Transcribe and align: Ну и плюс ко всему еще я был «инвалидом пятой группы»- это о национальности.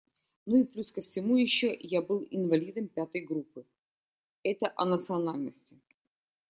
Ну 0.47 0.55
и 0.59 0.63
плюс 0.63 0.91
ко 0.91 1.01
всему 1.01 1.37
еще 1.37 1.71
я 1.79 2.01
был 2.01 2.25
«инвалидом 2.31 2.87
пятой 2.87 3.23
группы»- 3.23 3.65
это 4.43 4.73
о 4.75 4.85
национальности. 4.85 5.79